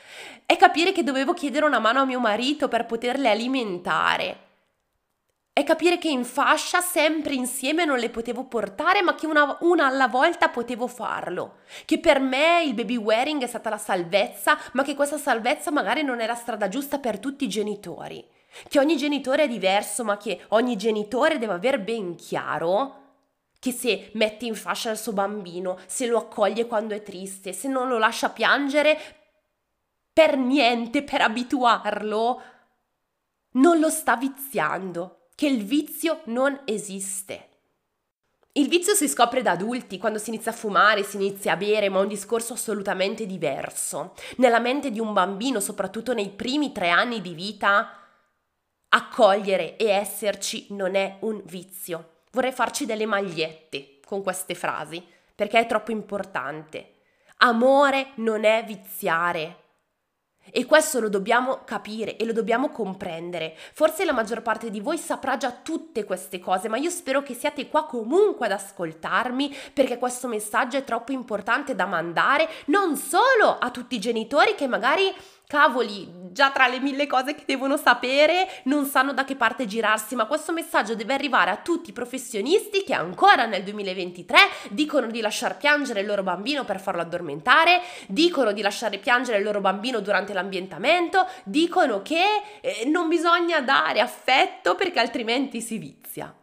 è 0.46 0.56
capire 0.56 0.92
che 0.92 1.02
dovevo 1.02 1.34
chiedere 1.34 1.66
una 1.66 1.80
mano 1.80 2.00
a 2.00 2.04
mio 2.04 2.20
marito 2.20 2.68
per 2.68 2.86
poterle 2.86 3.28
alimentare. 3.28 4.44
È 5.52 5.64
capire 5.64 5.98
che 5.98 6.08
in 6.08 6.24
fascia 6.24 6.80
sempre 6.80 7.34
insieme 7.34 7.84
non 7.84 7.98
le 7.98 8.10
potevo 8.10 8.44
portare, 8.44 9.02
ma 9.02 9.14
che 9.14 9.26
una, 9.26 9.56
una, 9.60 9.86
alla 9.86 10.06
volta 10.06 10.48
potevo 10.48 10.86
farlo. 10.86 11.60
Che 11.84 11.98
per 11.98 12.20
me 12.20 12.62
il 12.62 12.74
baby 12.74 12.96
wearing 12.96 13.42
è 13.42 13.46
stata 13.46 13.70
la 13.70 13.78
salvezza, 13.78 14.56
ma 14.72 14.84
che 14.84 14.94
questa 14.94 15.18
salvezza 15.18 15.72
magari 15.72 16.02
non 16.02 16.20
era 16.20 16.34
strada 16.34 16.68
giusta 16.68 16.98
per 16.98 17.18
tutti 17.18 17.44
i 17.44 17.48
genitori. 17.48 18.24
Che 18.68 18.78
ogni 18.78 18.96
genitore 18.96 19.44
è 19.44 19.48
diverso, 19.48 20.04
ma 20.04 20.16
che 20.16 20.42
ogni 20.48 20.76
genitore 20.76 21.38
deve 21.38 21.54
aver 21.54 21.80
ben 21.80 22.14
chiaro 22.14 23.04
che 23.58 23.72
se 23.72 24.10
mette 24.12 24.44
in 24.44 24.54
fascia 24.54 24.90
il 24.90 24.98
suo 24.98 25.12
bambino, 25.12 25.78
se 25.86 26.06
lo 26.06 26.18
accoglie 26.18 26.66
quando 26.66 26.94
è 26.94 27.02
triste, 27.02 27.52
se 27.52 27.66
non 27.66 27.88
lo 27.88 27.98
lascia 27.98 28.28
piangere, 28.28 29.15
per 30.16 30.38
niente, 30.38 31.02
per 31.02 31.20
abituarlo, 31.20 32.42
non 33.56 33.78
lo 33.78 33.90
sta 33.90 34.16
viziando, 34.16 35.28
che 35.34 35.46
il 35.46 35.62
vizio 35.62 36.22
non 36.24 36.58
esiste. 36.64 37.48
Il 38.52 38.68
vizio 38.68 38.94
si 38.94 39.08
scopre 39.08 39.42
da 39.42 39.50
adulti, 39.50 39.98
quando 39.98 40.18
si 40.18 40.30
inizia 40.30 40.52
a 40.52 40.54
fumare, 40.54 41.02
si 41.02 41.16
inizia 41.16 41.52
a 41.52 41.56
bere, 41.56 41.90
ma 41.90 41.98
è 41.98 42.02
un 42.02 42.08
discorso 42.08 42.54
assolutamente 42.54 43.26
diverso. 43.26 44.14
Nella 44.36 44.58
mente 44.58 44.90
di 44.90 45.00
un 45.00 45.12
bambino, 45.12 45.60
soprattutto 45.60 46.14
nei 46.14 46.30
primi 46.30 46.72
tre 46.72 46.88
anni 46.88 47.20
di 47.20 47.34
vita, 47.34 47.86
accogliere 48.88 49.76
e 49.76 49.88
esserci 49.90 50.68
non 50.70 50.94
è 50.94 51.18
un 51.20 51.42
vizio. 51.44 52.22
Vorrei 52.30 52.52
farci 52.52 52.86
delle 52.86 53.04
magliette 53.04 54.00
con 54.02 54.22
queste 54.22 54.54
frasi, 54.54 55.06
perché 55.34 55.58
è 55.58 55.66
troppo 55.66 55.90
importante. 55.90 57.00
Amore 57.36 58.12
non 58.14 58.44
è 58.44 58.64
viziare. 58.64 59.64
E 60.50 60.64
questo 60.64 61.00
lo 61.00 61.08
dobbiamo 61.08 61.60
capire 61.64 62.16
e 62.16 62.24
lo 62.24 62.32
dobbiamo 62.32 62.70
comprendere. 62.70 63.56
Forse 63.72 64.04
la 64.04 64.12
maggior 64.12 64.42
parte 64.42 64.70
di 64.70 64.80
voi 64.80 64.98
saprà 64.98 65.36
già 65.36 65.50
tutte 65.50 66.04
queste 66.04 66.38
cose, 66.38 66.68
ma 66.68 66.76
io 66.76 66.90
spero 66.90 67.22
che 67.22 67.34
siate 67.34 67.68
qua 67.68 67.86
comunque 67.86 68.46
ad 68.46 68.52
ascoltarmi 68.52 69.54
perché 69.72 69.98
questo 69.98 70.28
messaggio 70.28 70.76
è 70.76 70.84
troppo 70.84 71.12
importante 71.12 71.74
da 71.74 71.86
mandare 71.86 72.48
non 72.66 72.96
solo 72.96 73.58
a 73.58 73.70
tutti 73.70 73.96
i 73.96 74.00
genitori 74.00 74.54
che 74.54 74.66
magari 74.66 75.12
cavoli, 75.46 76.08
già 76.32 76.50
tra 76.50 76.66
le 76.66 76.80
mille 76.80 77.06
cose 77.06 77.34
che 77.34 77.44
devono 77.46 77.76
sapere, 77.76 78.48
non 78.64 78.84
sanno 78.84 79.12
da 79.12 79.24
che 79.24 79.36
parte 79.36 79.66
girarsi, 79.66 80.14
ma 80.14 80.26
questo 80.26 80.52
messaggio 80.52 80.94
deve 80.94 81.14
arrivare 81.14 81.50
a 81.50 81.56
tutti 81.56 81.90
i 81.90 81.92
professionisti 81.92 82.82
che 82.82 82.94
ancora 82.94 83.46
nel 83.46 83.62
2023 83.62 84.38
dicono 84.70 85.06
di 85.06 85.20
lasciar 85.20 85.56
piangere 85.56 86.00
il 86.00 86.06
loro 86.06 86.22
bambino 86.22 86.64
per 86.64 86.80
farlo 86.80 87.02
addormentare, 87.02 87.80
dicono 88.08 88.52
di 88.52 88.60
lasciare 88.60 88.98
piangere 88.98 89.38
il 89.38 89.44
loro 89.44 89.60
bambino 89.60 90.00
durante 90.00 90.32
l'ambientamento, 90.32 91.26
dicono 91.44 92.02
che 92.02 92.24
eh, 92.60 92.84
non 92.86 93.08
bisogna 93.08 93.60
dare 93.60 94.00
affetto 94.00 94.74
perché 94.74 94.98
altrimenti 94.98 95.60
si 95.60 95.78
vizia. 95.78 96.34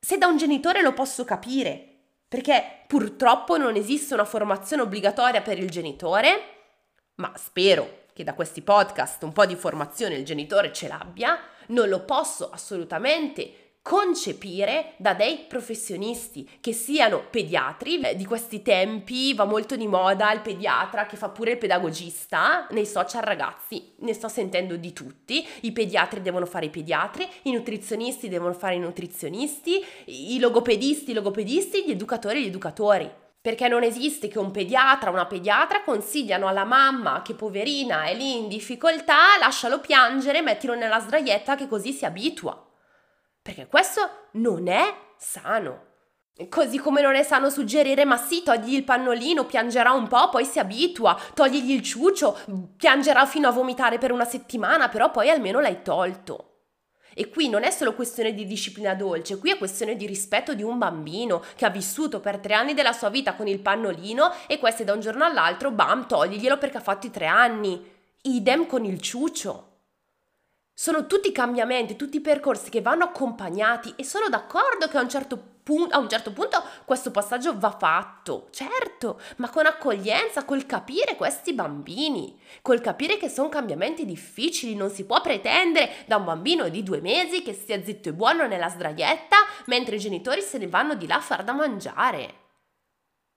Se 0.00 0.16
da 0.16 0.26
un 0.26 0.38
genitore 0.38 0.80
lo 0.80 0.94
posso 0.94 1.24
capire, 1.24 1.86
perché 2.26 2.84
purtroppo 2.86 3.58
non 3.58 3.76
esiste 3.76 4.14
una 4.14 4.24
formazione 4.24 4.82
obbligatoria 4.82 5.42
per 5.42 5.58
il 5.58 5.68
genitore, 5.68 6.59
ma 7.20 7.32
spero 7.36 7.98
che 8.12 8.24
da 8.24 8.34
questi 8.34 8.62
podcast 8.62 9.22
un 9.22 9.32
po' 9.32 9.46
di 9.46 9.54
formazione 9.54 10.16
il 10.16 10.24
genitore 10.24 10.72
ce 10.72 10.88
l'abbia, 10.88 11.38
non 11.68 11.88
lo 11.88 12.00
posso 12.00 12.50
assolutamente 12.50 13.68
concepire 13.82 14.92
da 14.98 15.14
dei 15.14 15.44
professionisti 15.48 16.48
che 16.60 16.72
siano 16.72 17.24
pediatri. 17.30 18.00
Di 18.16 18.24
questi 18.26 18.62
tempi 18.62 19.32
va 19.34 19.44
molto 19.44 19.76
di 19.76 19.86
moda 19.86 20.32
il 20.32 20.40
pediatra 20.40 21.06
che 21.06 21.16
fa 21.16 21.28
pure 21.28 21.52
il 21.52 21.58
pedagogista 21.58 22.66
nei 22.70 22.86
social 22.86 23.22
ragazzi, 23.22 23.94
ne 23.98 24.12
sto 24.12 24.28
sentendo 24.28 24.76
di 24.76 24.92
tutti. 24.92 25.46
I 25.62 25.72
pediatri 25.72 26.20
devono 26.20 26.46
fare 26.46 26.66
i 26.66 26.70
pediatri, 26.70 27.26
i 27.42 27.52
nutrizionisti 27.52 28.28
devono 28.28 28.52
fare 28.52 28.74
i 28.74 28.80
nutrizionisti, 28.80 29.84
i 30.06 30.38
logopedisti 30.38 31.12
i 31.12 31.14
logopedisti, 31.14 31.84
gli 31.84 31.90
educatori 31.90 32.42
gli 32.42 32.48
educatori. 32.48 33.10
Perché 33.42 33.68
non 33.68 33.82
esiste 33.82 34.28
che 34.28 34.38
un 34.38 34.50
pediatra 34.50 35.08
o 35.08 35.14
una 35.14 35.24
pediatra 35.24 35.82
consigliano 35.82 36.46
alla 36.46 36.64
mamma 36.64 37.22
che 37.22 37.34
poverina 37.34 38.04
è 38.04 38.14
lì 38.14 38.36
in 38.36 38.48
difficoltà, 38.48 39.38
lascialo 39.38 39.80
piangere, 39.80 40.42
mettilo 40.42 40.74
nella 40.74 41.00
sdraietta 41.00 41.54
che 41.54 41.66
così 41.66 41.92
si 41.92 42.04
abitua. 42.04 42.68
Perché 43.40 43.66
questo 43.66 44.28
non 44.32 44.68
è 44.68 44.94
sano. 45.16 45.86
Così 46.50 46.78
come 46.78 47.00
non 47.00 47.14
è 47.14 47.22
sano 47.22 47.48
suggerire, 47.48 48.04
ma 48.04 48.18
sì, 48.18 48.42
togli 48.42 48.74
il 48.74 48.84
pannolino, 48.84 49.46
piangerà 49.46 49.92
un 49.92 50.06
po', 50.06 50.28
poi 50.28 50.44
si 50.44 50.58
abitua, 50.58 51.18
togli 51.32 51.70
il 51.70 51.82
ciuccio, 51.82 52.38
piangerà 52.76 53.24
fino 53.24 53.48
a 53.48 53.52
vomitare 53.52 53.96
per 53.98 54.12
una 54.12 54.24
settimana, 54.24 54.88
però 54.88 55.10
poi 55.10 55.30
almeno 55.30 55.60
l'hai 55.60 55.82
tolto. 55.82 56.49
E 57.20 57.28
qui 57.28 57.50
non 57.50 57.64
è 57.64 57.70
solo 57.70 57.92
questione 57.92 58.32
di 58.32 58.46
disciplina 58.46 58.94
dolce, 58.94 59.36
qui 59.36 59.50
è 59.50 59.58
questione 59.58 59.94
di 59.94 60.06
rispetto 60.06 60.54
di 60.54 60.62
un 60.62 60.78
bambino 60.78 61.44
che 61.54 61.66
ha 61.66 61.68
vissuto 61.68 62.18
per 62.18 62.38
tre 62.38 62.54
anni 62.54 62.72
della 62.72 62.94
sua 62.94 63.10
vita 63.10 63.34
con 63.34 63.46
il 63.46 63.60
pannolino 63.60 64.32
e 64.46 64.58
questi 64.58 64.84
da 64.84 64.94
un 64.94 65.00
giorno 65.00 65.26
all'altro, 65.26 65.70
bam, 65.70 66.06
togliglielo 66.06 66.56
perché 66.56 66.78
ha 66.78 66.80
fatto 66.80 67.08
i 67.08 67.10
tre 67.10 67.26
anni. 67.26 67.78
Idem 68.22 68.66
con 68.66 68.86
il 68.86 69.02
ciuccio. 69.02 69.80
Sono 70.72 71.04
tutti 71.04 71.30
cambiamenti, 71.30 71.94
tutti 71.94 72.22
percorsi 72.22 72.70
che 72.70 72.80
vanno 72.80 73.04
accompagnati 73.04 73.92
e 73.96 74.02
sono 74.02 74.30
d'accordo 74.30 74.88
che 74.88 74.96
a 74.96 75.02
un 75.02 75.10
certo 75.10 75.59
punto, 75.70 75.94
a 75.94 75.98
un 75.98 76.08
certo 76.08 76.32
punto 76.32 76.60
questo 76.84 77.12
passaggio 77.12 77.56
va 77.56 77.70
fatto, 77.70 78.48
certo, 78.50 79.20
ma 79.36 79.48
con 79.50 79.66
accoglienza, 79.66 80.44
col 80.44 80.66
capire 80.66 81.14
questi 81.14 81.52
bambini, 81.52 82.36
col 82.60 82.80
capire 82.80 83.16
che 83.16 83.28
sono 83.28 83.48
cambiamenti 83.48 84.04
difficili, 84.04 84.74
non 84.74 84.90
si 84.90 85.04
può 85.04 85.20
pretendere 85.20 86.04
da 86.06 86.16
un 86.16 86.24
bambino 86.24 86.68
di 86.68 86.82
due 86.82 87.00
mesi 87.00 87.42
che 87.42 87.52
stia 87.52 87.80
zitto 87.84 88.08
e 88.08 88.14
buono 88.14 88.48
nella 88.48 88.68
sdraietta 88.68 89.36
mentre 89.66 89.94
i 89.94 90.00
genitori 90.00 90.40
se 90.40 90.58
ne 90.58 90.66
vanno 90.66 90.96
di 90.96 91.06
là 91.06 91.16
a 91.16 91.20
far 91.20 91.44
da 91.44 91.52
mangiare. 91.52 92.34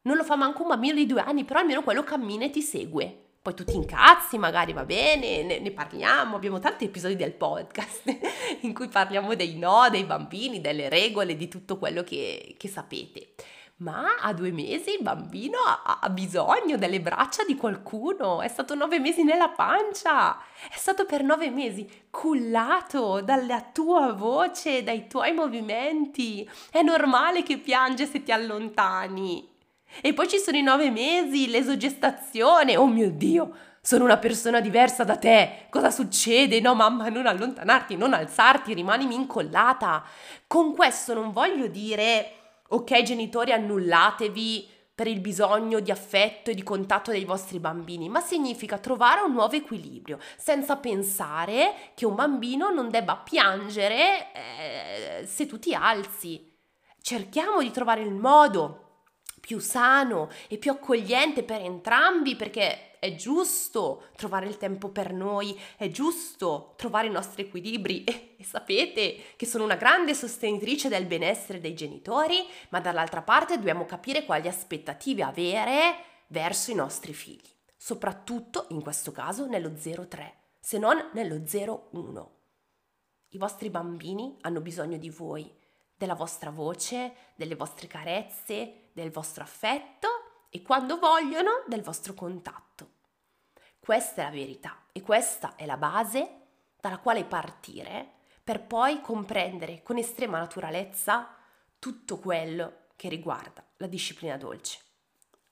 Non 0.08 0.18
lo 0.18 0.24
fa 0.24 0.36
manco 0.36 0.64
un 0.64 0.70
bambino 0.70 0.96
di 0.96 1.06
due 1.06 1.22
anni, 1.22 1.44
però 1.46 1.60
almeno 1.60 1.84
quello 1.84 2.04
cammina 2.04 2.46
e 2.46 2.50
ti 2.50 2.64
segue 2.64 3.23
poi 3.44 3.54
tu 3.56 3.66
ti 3.66 3.76
incazzi, 3.76 4.38
magari 4.38 4.72
va 4.72 4.86
bene, 4.86 5.44
ne, 5.44 5.60
ne, 5.60 5.72
parliamo, 5.72 6.38
abbiamo 6.38 6.60
tanti 6.60 6.86
episodi 6.86 7.18
del 7.18 7.34
podcast 7.34 8.04
in 8.62 8.74
cui 8.74 8.88
parliamo 8.88 9.36
dei 9.36 9.58
no, 9.58 9.90
dei 9.90 10.06
bambini, 10.06 10.62
delle 10.62 10.88
regole, 10.88 11.36
di 11.36 11.50
tutto 11.50 11.78
quello 11.78 12.04
che, 12.04 12.56
che 12.58 12.70
sapete. 12.70 13.34
Ma 13.78 14.16
a 14.22 14.32
due 14.32 14.54
mesi 14.54 14.92
il 14.92 15.02
bambino 15.02 15.58
ha, 15.58 16.00
ha, 16.00 16.10
bisogno 16.10 16.78
delle 16.78 17.02
braccia 17.02 17.44
di 17.44 17.58
qualcuno, 17.58 18.42
è 18.42 18.48
stato 18.48 18.76
nove 18.76 18.98
mesi 19.00 19.24
nella 19.24 19.50
pancia, 19.50 20.38
è 20.72 20.78
stato 20.78 21.06
per 21.06 21.22
nove 21.22 21.50
mesi 21.50 21.86
cullato 22.10 23.20
dalla 23.20 23.62
tua 23.74 24.14
voce, 24.14 24.84
dai 24.84 25.08
tuoi 25.08 25.34
movimenti. 25.34 26.50
È 26.72 26.82
normale 26.82 27.44
che 27.44 27.58
piange 27.58 28.06
se 28.06 28.24
ti 28.24 28.32
allontani. 28.32 29.53
E 30.02 30.14
poi 30.14 30.28
ci 30.28 30.38
sono 30.38 30.58
i 30.58 30.62
nove 30.62 30.90
mesi, 30.90 31.50
l'esogestazione. 31.50 32.78
Oh 32.78 32.88
mio 32.88 33.12
Dio, 33.12 33.56
sono 33.82 34.06
una 34.06 34.18
persona 34.18 34.62
diversa 34.62 35.04
da 35.04 35.18
te. 35.18 35.68
Cosa 35.70 35.92
succede? 35.92 36.62
No, 36.62 36.74
mamma, 36.74 37.10
non 37.10 37.28
allontanarti, 37.28 37.98
non 37.98 38.14
alzarti, 38.14 38.74
rimanimi 38.74 39.16
incollata. 39.16 40.04
Con 40.48 40.74
questo 40.74 41.14
non 41.14 41.32
voglio 41.32 41.68
dire, 41.68 42.32
ok, 42.70 43.02
genitori, 43.02 43.52
annullatevi 43.52 44.70
per 44.96 45.08
il 45.08 45.20
bisogno 45.20 45.80
di 45.80 45.90
affetto 45.90 46.52
e 46.52 46.54
di 46.54 46.62
contatto 46.64 47.12
dei 47.12 47.26
vostri 47.26 47.60
bambini, 47.60 48.10
ma 48.10 48.22
significa 48.22 48.78
trovare 48.78 49.22
un 49.22 49.34
nuovo 49.34 49.56
equilibrio, 49.56 50.20
senza 50.38 50.78
pensare 50.78 51.74
che 51.96 52.06
un 52.06 52.14
bambino 52.14 52.70
non 52.70 52.90
debba 52.90 53.18
piangere 53.18 54.32
eh, 54.34 55.26
se 55.26 55.48
tu 55.48 55.58
ti 55.58 55.74
alzi. 55.74 56.52
Cerchiamo 57.02 57.62
di 57.62 57.72
trovare 57.72 58.02
il 58.02 58.14
modo 58.14 58.83
più 59.46 59.60
sano 59.60 60.30
e 60.48 60.58
più 60.58 60.72
accogliente 60.72 61.44
per 61.44 61.60
entrambi 61.60 62.38
perché 62.38 62.98
è 62.98 63.14
giusto 63.16 64.06
trovare 64.16 64.48
il 64.48 64.56
tempo 64.56 64.88
per 64.88 65.12
noi, 65.12 65.60
è 65.76 65.90
giusto 65.90 66.76
trovare 66.78 67.08
i 67.08 67.12
nostri 67.12 67.42
equilibri 67.42 68.06
e, 68.06 68.36
e, 68.38 68.44
sapete 68.46 69.18
che 69.36 69.46
sono 69.46 69.66
una 69.66 69.76
grande 69.76 70.14
sostenitrice 70.14 70.88
del 70.88 71.08
benessere 71.08 71.60
dei 71.60 71.74
genitori, 71.74 72.38
ma 72.70 72.80
dall'altra 72.80 73.22
parte 73.22 73.58
dobbiamo 73.58 73.86
capire 73.86 74.24
quali 74.24 74.48
aspettative 74.48 75.24
avere 75.24 75.96
verso 76.28 76.72
i 76.72 76.76
nostri 76.76 77.14
figli, 77.14 77.52
soprattutto 77.76 78.68
in 78.70 78.82
questo 78.82 79.12
caso 79.12 79.46
nello 79.46 79.74
03, 79.74 80.36
se 80.62 80.78
non 80.78 81.10
nello 81.12 81.44
01. 81.46 82.32
I 83.32 83.38
vostri 83.38 83.70
bambini 83.70 84.38
hanno 84.40 84.62
bisogno 84.62 84.96
di 84.96 85.10
voi 85.10 85.54
della 85.98 86.16
vostra 86.16 86.50
voce, 86.50 87.14
delle 87.36 87.56
vostre 87.56 87.88
carezze, 87.88 88.83
del 88.94 89.12
vostro 89.12 89.44
affetto 89.44 90.08
e 90.50 90.62
quando 90.62 90.98
vogliono 91.00 91.64
del 91.68 91.82
vostro 91.82 92.14
contatto. 92.14 92.92
Questa 93.80 94.22
è 94.22 94.26
la 94.26 94.32
verità 94.32 94.78
e 94.92 95.02
questa 95.02 95.56
è 95.56 95.66
la 95.66 95.78
base 95.78 96.42
dalla 96.80 97.00
quale 97.00 97.26
partire 97.26 98.12
per 98.44 98.62
poi 98.62 99.02
comprendere 99.02 99.82
con 99.84 99.98
estrema 99.98 100.38
naturalezza 100.38 101.36
tutto 101.80 102.18
quello 102.18 102.82
che 102.96 103.10
riguarda 103.10 103.64
la 103.78 103.88
disciplina 103.88 104.38
dolce. 104.38 104.80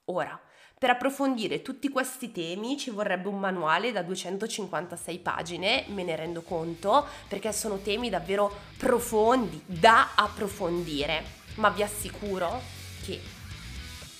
Ora, 0.05 0.39
per 0.77 0.89
approfondire 0.89 1.61
tutti 1.61 1.89
questi 1.89 2.31
temi 2.31 2.77
ci 2.77 2.89
vorrebbe 2.89 3.27
un 3.27 3.39
manuale 3.39 3.91
da 3.91 4.01
256 4.01 5.19
pagine, 5.19 5.85
me 5.89 6.03
ne 6.03 6.15
rendo 6.15 6.41
conto, 6.41 7.05
perché 7.27 7.51
sono 7.53 7.77
temi 7.79 8.09
davvero 8.09 8.51
profondi, 8.77 9.61
da 9.65 10.15
approfondire, 10.15 11.23
ma 11.55 11.69
vi 11.69 11.83
assicuro 11.83 12.80
che 13.03 13.21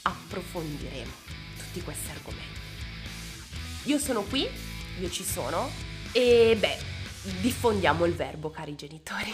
approfondiremo 0.01 1.11
tutti 1.57 1.81
questi 1.81 2.09
argomenti. 2.11 2.59
Io 3.85 3.97
sono 3.97 4.21
qui, 4.23 4.47
io 4.99 5.09
ci 5.09 5.23
sono 5.23 5.69
e 6.11 6.55
beh, 6.59 6.77
diffondiamo 7.41 8.05
il 8.05 8.13
verbo, 8.13 8.49
cari 8.49 8.75
genitori. 8.75 9.33